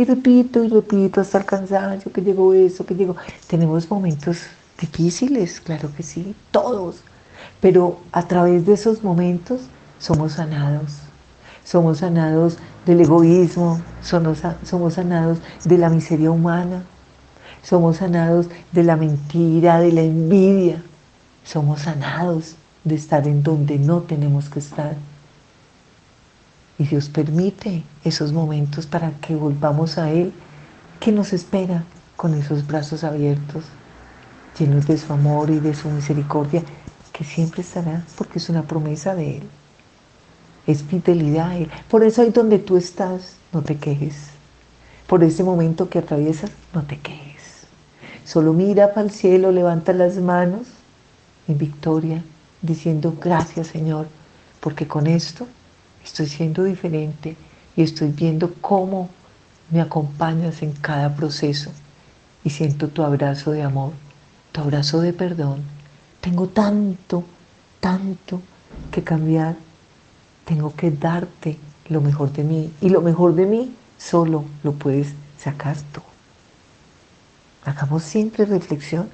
[0.02, 3.16] Y repito y repito hasta el cansancio que llegó eso, que llegó.
[3.46, 4.40] Tenemos momentos
[4.80, 7.04] difíciles, claro que sí, todos.
[7.60, 9.62] Pero a través de esos momentos
[10.00, 10.98] somos sanados.
[11.64, 14.40] Somos sanados del egoísmo, somos,
[14.96, 16.84] sanados de la miseria humana,
[17.62, 20.82] somos sanados de la mentira, de la envidia.
[21.44, 24.96] Somos sanados de estar en donde no tenemos que estar.
[26.82, 30.34] Y Dios permite esos momentos para que volvamos a Él,
[31.00, 31.84] que nos espera
[32.16, 33.66] con esos brazos abiertos,
[34.58, 36.64] llenos de su amor y de su misericordia,
[37.14, 39.44] que siempre estará, porque es una promesa de Él.
[40.66, 41.70] Es fidelidad a Él.
[41.88, 44.32] Por eso ahí donde tú estás, no te quejes.
[45.06, 47.68] Por ese momento que atraviesas, no te quejes.
[48.26, 50.66] Solo mira para el cielo, levanta las manos
[51.48, 52.24] en victoria,
[52.64, 54.08] diciendo gracias Señor,
[54.60, 55.46] porque con esto
[56.04, 57.36] estoy siendo diferente
[57.76, 59.10] y estoy viendo cómo
[59.70, 61.72] me acompañas en cada proceso
[62.44, 63.94] y siento tu abrazo de amor,
[64.52, 65.64] tu abrazo de perdón.
[66.20, 67.24] Tengo tanto,
[67.80, 68.42] tanto
[68.92, 69.56] que cambiar.
[70.46, 75.14] Tengo que darte lo mejor de mí y lo mejor de mí solo lo puedes
[75.38, 76.02] sacar tú.
[77.64, 79.10] Hagamos siempre reflexión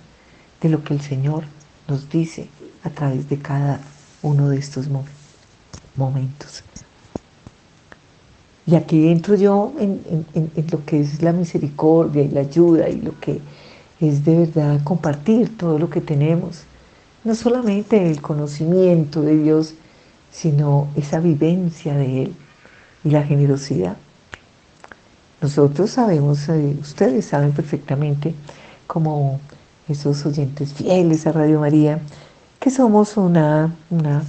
[0.61, 1.43] de lo que el Señor
[1.87, 2.49] nos dice
[2.83, 3.79] a través de cada
[4.21, 4.87] uno de estos
[5.95, 6.63] momentos.
[8.67, 10.25] Y aquí entro yo en,
[10.69, 13.39] lo que es la misericordia y la ayuda y lo que
[14.01, 16.63] es de verdad compartir todo lo que tenemos.
[17.23, 19.73] No solamente el conocimiento de Dios,
[20.31, 22.35] sino esa vivencia de Él
[23.05, 23.95] y la generosidad.
[25.41, 28.35] Nosotros sabemos, eh, ustedes saben perfectamente,
[28.85, 29.39] como
[29.87, 32.01] esos oyentes fieles a Radio María,
[32.59, 34.23] que somos una, una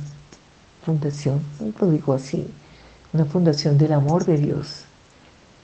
[0.85, 1.41] fundación,
[1.81, 2.47] lo digo así,
[3.13, 4.85] una fundación del amor de Dios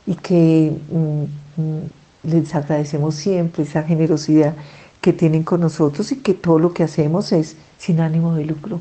[0.07, 1.83] y que mm, mm,
[2.25, 4.55] les agradecemos siempre esa generosidad
[5.01, 8.81] que tienen con nosotros y que todo lo que hacemos es sin ánimo de lucro.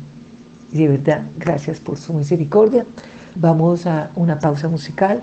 [0.71, 2.85] Y de verdad, gracias por su misericordia.
[3.35, 5.21] Vamos a una pausa musical.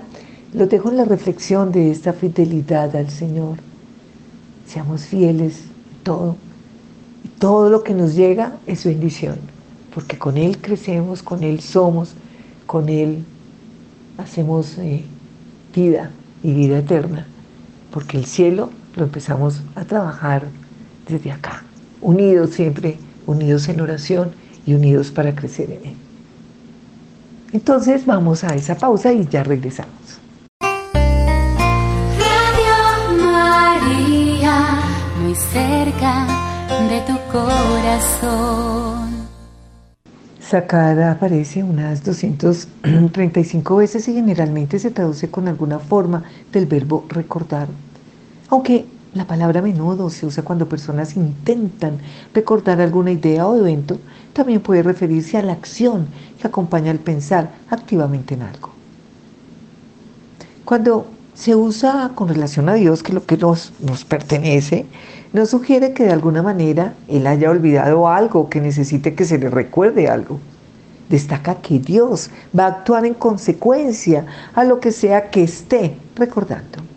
[0.53, 3.57] Lo dejo en la reflexión de esta fidelidad al Señor.
[4.67, 5.63] Seamos fieles
[6.03, 6.35] todo.
[7.39, 9.37] todo lo que nos llega es bendición,
[9.93, 12.13] porque con Él crecemos, con Él somos,
[12.65, 13.23] con Él
[14.17, 15.03] hacemos eh,
[15.73, 16.11] vida
[16.43, 17.25] y vida eterna,
[17.91, 20.47] porque el cielo lo empezamos a trabajar
[21.07, 21.63] desde acá,
[22.01, 24.31] unidos siempre, unidos en oración
[24.65, 25.95] y unidos para crecer en Él.
[27.51, 30.19] Entonces vamos a esa pausa y ya regresamos.
[35.35, 36.27] cerca
[36.89, 39.09] de tu corazón.
[40.39, 47.67] Sacar aparece unas 235 veces y generalmente se traduce con alguna forma del verbo recordar.
[48.49, 51.97] Aunque la palabra a menudo se usa cuando personas intentan
[52.33, 53.97] recordar alguna idea o evento,
[54.33, 56.07] también puede referirse a la acción
[56.39, 58.69] que acompaña al pensar activamente en algo.
[60.63, 64.85] Cuando se usa con relación a Dios, que lo que nos, nos pertenece,
[65.33, 69.49] nos sugiere que de alguna manera él haya olvidado algo, que necesite que se le
[69.49, 70.39] recuerde algo.
[71.07, 76.88] Destaca que Dios va a actuar en consecuencia a lo que sea que esté recordando.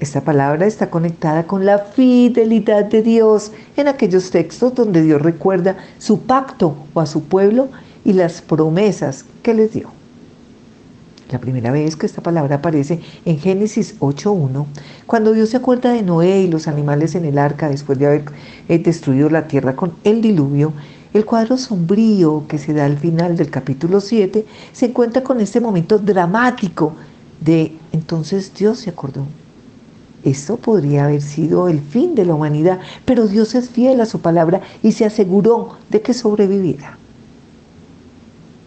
[0.00, 5.76] Esta palabra está conectada con la fidelidad de Dios en aquellos textos donde Dios recuerda
[5.98, 7.68] su pacto o a su pueblo
[8.02, 9.90] y las promesas que les dio.
[11.30, 14.64] La primera vez que esta palabra aparece en Génesis 8.1,
[15.06, 18.24] cuando Dios se acuerda de Noé y los animales en el arca después de haber
[18.70, 20.72] eh, destruido la tierra con el diluvio,
[21.12, 25.60] el cuadro sombrío que se da al final del capítulo 7 se encuentra con este
[25.60, 26.94] momento dramático
[27.40, 29.26] de entonces Dios se acordó.
[30.24, 34.20] Esto podría haber sido el fin de la humanidad, pero Dios es fiel a su
[34.20, 36.98] palabra y se aseguró de que sobreviviera.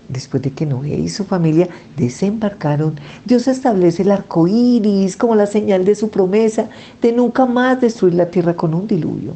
[0.09, 5.45] Después de que Noé y su familia desembarcaron, Dios establece el arco iris como la
[5.45, 6.69] señal de su promesa
[7.01, 9.35] de nunca más destruir la tierra con un diluvio.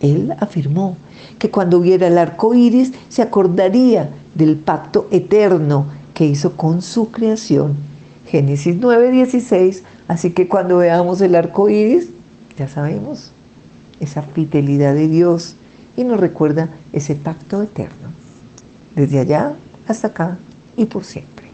[0.00, 0.96] Él afirmó
[1.38, 7.10] que cuando viera el arco iris se acordaría del pacto eterno que hizo con su
[7.10, 7.76] creación.
[8.26, 9.82] Génesis 9:16.
[10.08, 12.08] Así que cuando veamos el arco iris,
[12.58, 13.30] ya sabemos
[14.00, 15.54] esa fidelidad de Dios
[15.96, 18.08] y nos recuerda ese pacto eterno.
[18.96, 19.52] Desde allá
[19.86, 20.38] hasta acá
[20.76, 21.48] y por siempre.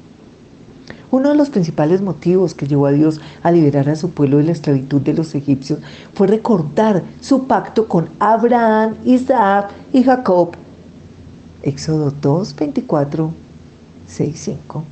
[1.11, 4.45] Uno de los principales motivos que llevó a Dios a liberar a su pueblo de
[4.45, 5.81] la esclavitud de los egipcios
[6.15, 10.53] fue recordar su pacto con Abraham, Isaac y Jacob.
[11.63, 13.33] Éxodo 2, 24,
[14.07, 14.85] 6, 5.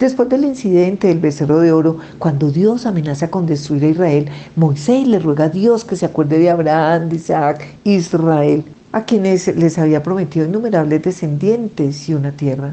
[0.00, 5.06] Después del incidente del becerro de oro, cuando Dios amenaza con destruir a Israel, Moisés
[5.06, 9.78] le ruega a Dios que se acuerde de Abraham, de Isaac, Israel a quienes les
[9.78, 12.72] había prometido innumerables descendientes y una tierra.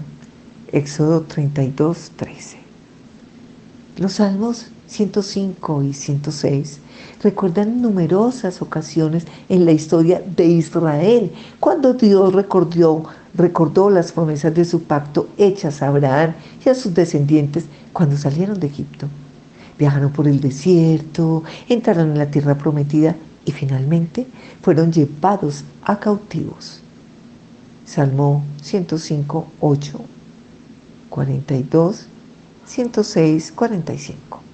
[0.71, 2.57] Éxodo 32, 13.
[3.97, 6.79] Los salmos 105 y 106
[7.21, 13.03] recuerdan numerosas ocasiones en la historia de Israel, cuando Dios recordó,
[13.33, 16.33] recordó las promesas de su pacto hechas a Abraham
[16.65, 19.07] y a sus descendientes cuando salieron de Egipto.
[19.77, 23.15] Viajaron por el desierto, entraron en la tierra prometida
[23.45, 24.27] y finalmente
[24.61, 26.81] fueron llevados a cautivos.
[27.85, 30.01] Salmo 105, 8,
[31.09, 32.07] 42,
[32.65, 34.46] 106, 45.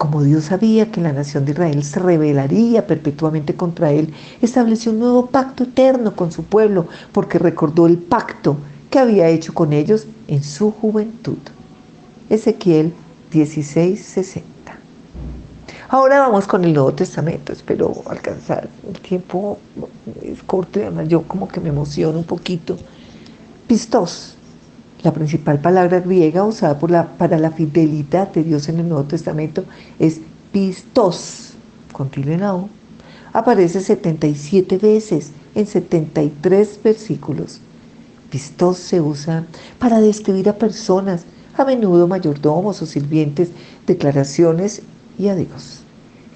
[0.00, 5.00] Como Dios sabía que la nación de Israel se rebelaría perpetuamente contra él, estableció un
[5.00, 8.56] nuevo pacto eterno con su pueblo, porque recordó el pacto
[8.88, 11.36] que había hecho con ellos en su juventud.
[12.30, 12.94] Ezequiel
[13.30, 14.42] 16:60.
[15.90, 18.70] Ahora vamos con el Nuevo Testamento, espero alcanzar.
[18.88, 19.58] El tiempo
[20.22, 22.78] es corto y además yo como que me emociono un poquito.
[23.66, 24.34] Pistos,
[25.02, 26.78] la principal palabra griega usada
[27.16, 29.64] para la fidelidad de Dios en el Nuevo Testamento
[29.98, 30.20] es
[30.52, 31.54] pistos,
[31.92, 32.38] con tilde
[33.32, 37.60] Aparece 77 veces en 73 versículos.
[38.30, 39.46] Pistos se usa
[39.78, 41.24] para describir a personas,
[41.56, 43.50] a menudo mayordomos o sirvientes,
[43.86, 44.82] declaraciones
[45.18, 45.82] y a Dios.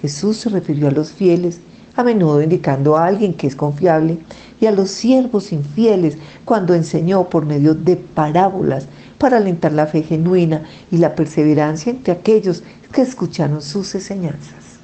[0.01, 1.59] Jesús se refirió a los fieles,
[1.95, 4.19] a menudo indicando a alguien que es confiable,
[4.59, 8.87] y a los siervos infieles cuando enseñó por medio de parábolas
[9.17, 14.79] para alentar la fe genuina y la perseverancia entre aquellos que escucharon sus enseñanzas.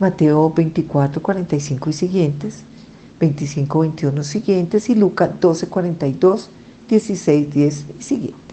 [0.00, 2.62] Mateo 24, 45 y siguientes,
[3.20, 6.50] 25, 21 siguientes y Lucas 12, 42,
[6.88, 8.43] 16, 10 y siguientes.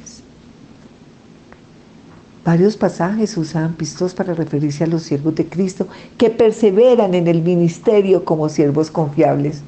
[2.44, 5.88] Varios pasajes usan pistos para referirse a los siervos de Cristo
[6.18, 9.62] que perseveran en el ministerio como siervos confiables.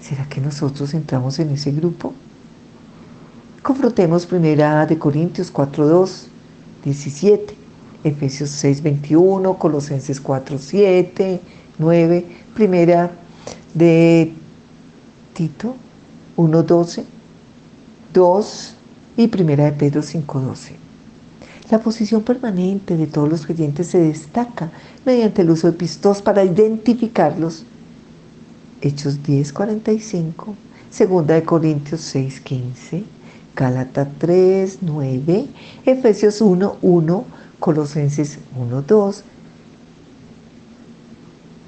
[0.00, 2.12] ¿Será que nosotros entramos en ese grupo?
[3.62, 6.26] Confrontemos primera de Corintios 4.2,
[6.84, 7.54] 17,
[8.04, 11.40] Efesios 6.21, Colosenses 4.7,
[11.78, 13.10] 9, primera
[13.72, 14.34] de
[15.32, 15.76] Tito
[16.36, 17.04] 1.12,
[18.12, 18.74] 2
[19.16, 20.81] y primera de Pedro 5.12.
[21.72, 24.70] La posición permanente de todos los creyentes se destaca
[25.06, 27.64] mediante el uso de pistos para identificarlos
[28.82, 30.54] Hechos 10:45,
[30.90, 33.04] Segunda de Corintios 6:15,
[33.56, 35.46] Gálatas 3:9,
[35.86, 37.24] Efesios 1:1,
[37.58, 39.22] Colosenses 1:2.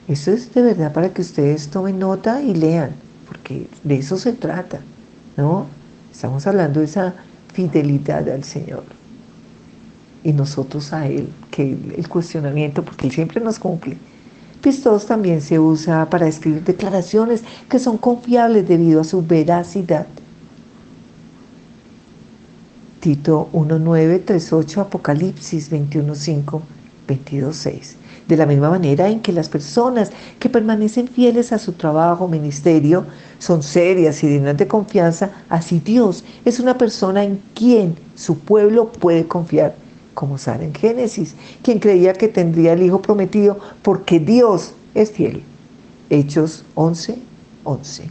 [0.06, 2.90] Eso es de verdad para que ustedes tomen nota y lean,
[3.26, 4.80] porque de eso se trata,
[5.38, 5.64] ¿no?
[6.12, 7.14] Estamos hablando de esa
[7.54, 8.93] fidelidad al Señor
[10.24, 13.96] y nosotros a Él, que el cuestionamiento, porque Él siempre nos cumple
[14.64, 20.06] Pistos también se usa para escribir declaraciones que son confiables debido a su veracidad.
[23.00, 26.62] Tito 1.9, 3.8, Apocalipsis 21.5,
[27.06, 27.96] 22.6.
[28.26, 33.04] De la misma manera en que las personas que permanecen fieles a su trabajo, ministerio,
[33.38, 38.90] son serias y dignas de confianza, así Dios es una persona en quien su pueblo
[38.90, 39.83] puede confiar
[40.14, 45.42] como sale en Génesis, quien creía que tendría el hijo prometido porque Dios es fiel.
[46.10, 47.18] Hechos 11,
[47.64, 48.08] 11.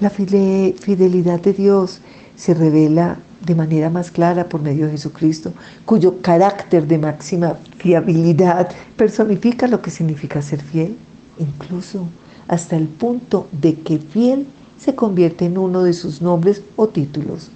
[0.00, 2.00] La fidelidad de Dios
[2.36, 5.52] se revela de manera más clara por medio de Jesucristo,
[5.84, 10.96] cuyo carácter de máxima fiabilidad personifica lo que significa ser fiel,
[11.38, 12.06] incluso
[12.48, 14.46] hasta el punto de que fiel
[14.78, 17.50] se convierte en uno de sus nombres o títulos.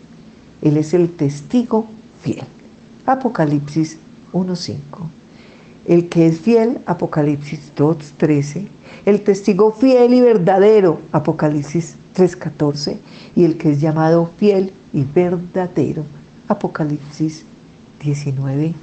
[0.63, 1.87] Él es el testigo
[2.23, 2.45] fiel.
[3.07, 3.99] Apocalipsis
[4.33, 4.79] 1.5.
[5.87, 8.69] El que es fiel, Apocalipsis 2.13.
[9.05, 12.97] El testigo fiel y verdadero, Apocalipsis 3.14.
[13.37, 16.05] Y el que es llamado fiel y verdadero,
[16.49, 17.45] Apocalipsis
[18.03, 18.75] 19.11.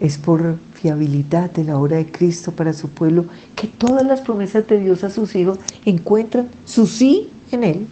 [0.00, 4.66] Es por fiabilidad de la obra de Cristo para su pueblo que todas las promesas
[4.66, 7.86] de Dios a sus hijos encuentran su sí en Él.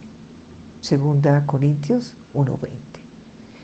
[0.81, 2.90] Segunda Corintios 1.20.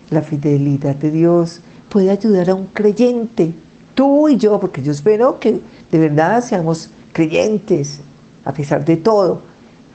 [0.10, 3.54] La fidelidad de Dios puede ayudar a un creyente,
[3.96, 5.60] tú y yo, porque yo espero que
[5.92, 8.00] de verdad seamos creyentes
[8.46, 9.42] a pesar de todo.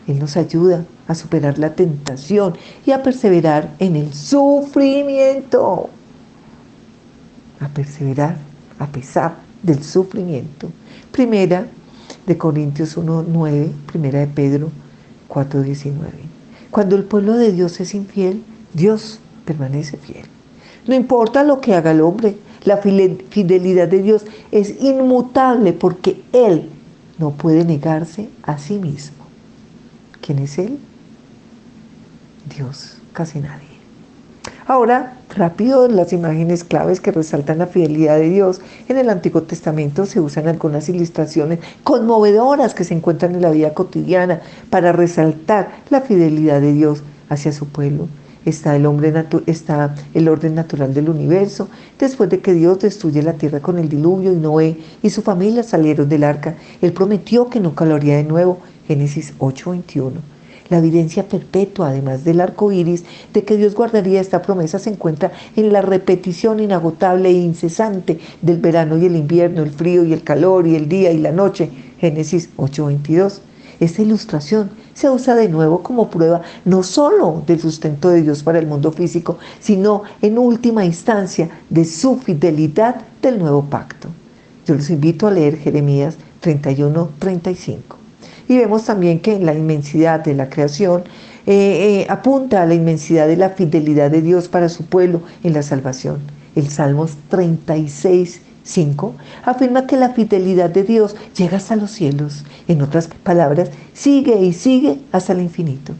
[0.06, 2.54] Él nos ayuda a superar la tentación
[2.84, 5.88] y a perseverar en el sufrimiento.
[7.60, 8.36] A perseverar
[8.78, 10.70] a pesar del sufrimiento.
[11.12, 11.66] Primera
[12.26, 14.70] de Corintios 1.9, primera de Pedro
[15.28, 15.92] 4.19.
[16.70, 18.42] Cuando el pueblo de Dios es infiel,
[18.74, 20.26] Dios permanece fiel.
[20.86, 26.70] No importa lo que haga el hombre, la fidelidad de Dios es inmutable porque Él
[27.18, 29.24] no puede negarse a sí mismo.
[30.20, 30.78] ¿Quién es Él?
[32.56, 33.72] Dios, casi nadie.
[34.66, 38.60] Ahora, rápido, las imágenes claves que resaltan la fidelidad de Dios.
[38.88, 43.74] En el Antiguo Testamento se usan algunas ilustraciones conmovedoras que se encuentran en la vida
[43.74, 44.40] cotidiana
[44.70, 48.08] para resaltar la fidelidad de Dios hacia su pueblo.
[48.44, 49.12] Está el, hombre
[49.46, 51.68] está el orden natural del universo.
[51.98, 55.62] Después de que Dios destruye la tierra con el diluvio y Noé y su familia
[55.62, 58.58] salieron del arca, Él prometió que nunca lo haría de nuevo.
[58.88, 60.20] Génesis 8:21.
[60.68, 65.30] La evidencia perpetua, además del arco iris, de que Dios guardaría esta promesa se encuentra
[65.54, 70.22] en la repetición inagotable e incesante del verano y el invierno, el frío y el
[70.22, 71.70] calor y el día y la noche.
[71.98, 73.40] Génesis 8:22.
[73.82, 78.60] Esta ilustración se usa de nuevo como prueba no solo del sustento de Dios para
[78.60, 84.06] el mundo físico, sino en última instancia de su fidelidad del nuevo pacto.
[84.68, 87.80] Yo los invito a leer Jeremías 31-35.
[88.46, 91.02] Y vemos también que la inmensidad de la creación
[91.46, 95.54] eh, eh, apunta a la inmensidad de la fidelidad de Dios para su pueblo en
[95.54, 96.20] la salvación.
[96.54, 102.44] El Salmos 36, 5 afirma que la fidelidad de Dios llega hasta los cielos.
[102.68, 105.94] En otras palabras, sigue y sigue hasta el infinito.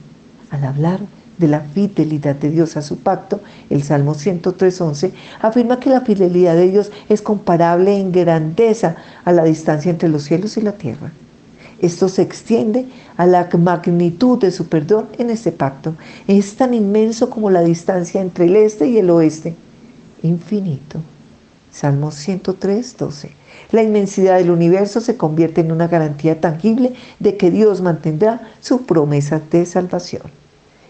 [0.51, 1.01] Al hablar
[1.39, 3.41] de la fidelidad de Dios a su pacto,
[3.71, 9.45] el Salmo 103.11 afirma que la fidelidad de Dios es comparable en grandeza a la
[9.45, 11.11] distancia entre los cielos y la tierra.
[11.81, 12.87] Esto se extiende
[13.17, 15.97] a la magnitud de su perdón en este pacto.
[16.29, 19.57] Es tan inmenso como la distancia entre el este y el oeste.
[20.23, 21.01] Infinito.
[21.73, 23.31] Salmo 103, 12.
[23.73, 28.85] La inmensidad del universo se convierte en una garantía tangible de que Dios mantendrá su
[28.85, 30.23] promesa de salvación.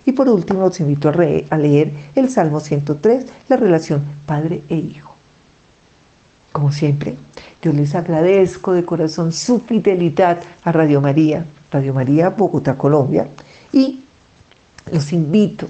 [0.05, 1.12] Y por último, los invito a,
[1.51, 5.14] a leer el Salmo 103, la relación Padre e Hijo.
[6.51, 7.16] Como siempre,
[7.62, 13.28] yo les agradezco de corazón su fidelidad a Radio María, Radio María Bogotá, Colombia,
[13.72, 14.03] y
[14.91, 15.68] los invito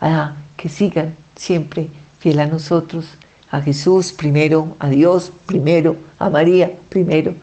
[0.00, 1.88] a que sigan siempre
[2.18, 3.06] fiel a nosotros,
[3.54, 7.34] a Jesús primero, a Dios primero, a María primero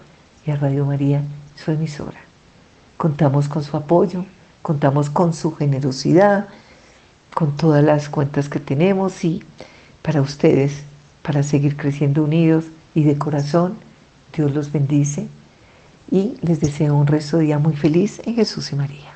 [0.45, 1.23] y a Radio María,
[1.55, 2.19] su emisora.
[2.97, 4.25] Contamos con su apoyo,
[4.61, 6.49] contamos con su generosidad,
[7.33, 9.41] con todas las cuentas que tenemos y
[10.01, 10.83] para ustedes
[11.21, 13.77] para seguir creciendo unidos y de corazón.
[14.35, 15.29] Dios los bendice
[16.11, 19.10] y les deseo un resto de día muy feliz en Jesús y María.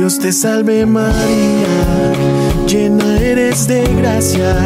[0.00, 2.14] Dios te salve María,
[2.66, 4.56] llena eres de gracia,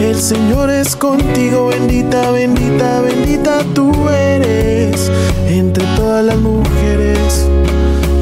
[0.00, 5.10] el Señor es contigo, bendita, bendita, bendita tú eres.
[5.48, 7.44] Entre todas las mujeres,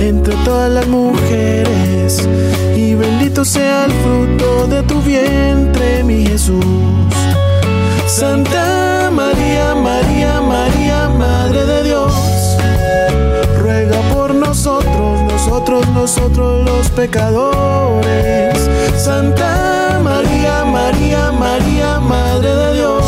[0.00, 2.26] entre todas las mujeres,
[2.74, 6.64] y bendito sea el fruto de tu vientre, mi Jesús.
[8.06, 8.89] Santa
[16.10, 18.58] nosotros, los pecadores.
[18.96, 23.04] Santa María, María, María, Madre de Dios,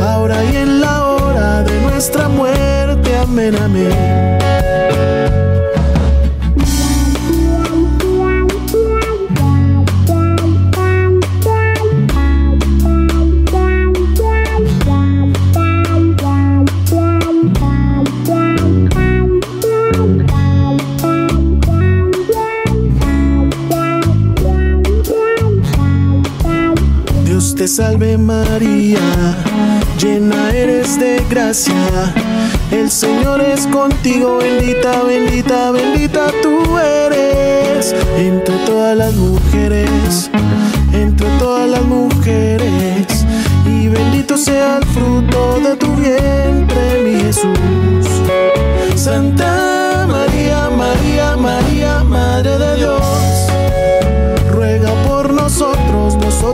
[0.00, 4.87] ahora y en la hora de nuestra muerte, amén, amén.
[27.58, 29.00] Te salve María,
[30.00, 31.74] llena eres de gracia,
[32.70, 40.30] el Señor es contigo, bendita, bendita, bendita tú eres, entre todas las mujeres,
[40.92, 43.26] entre todas las mujeres,
[43.66, 46.67] y bendito sea el fruto de tu vientre,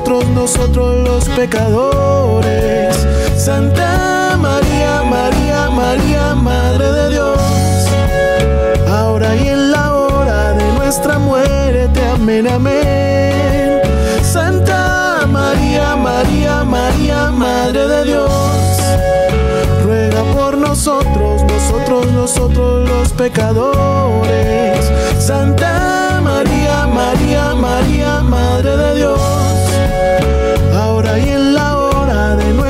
[0.06, 2.94] nosotros, los pecadores.
[3.36, 7.38] Santa María, María, María, Madre de Dios,
[8.88, 13.80] ahora y en la hora de nuestra muerte, amén, amén.
[14.22, 18.30] Santa María, María, María, Madre de Dios,
[19.84, 24.90] ruega por nosotros, nosotros, nosotros los pecadores.
[25.18, 26.03] Santa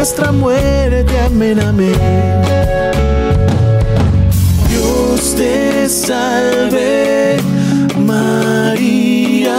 [0.05, 1.19] nuestra muerte.
[1.19, 1.95] Amén, amén.
[4.69, 7.39] Dios te salve,
[7.97, 9.57] María,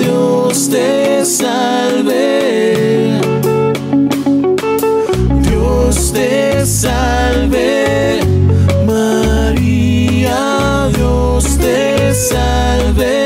[0.00, 3.20] Dios te salve.
[5.48, 8.18] Dios te salve,
[8.84, 13.23] María, Dios te salve.